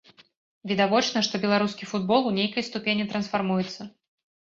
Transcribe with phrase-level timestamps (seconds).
[0.71, 3.93] Відавочна, што беларускі футбол у нейкай ступені трансфармуецца.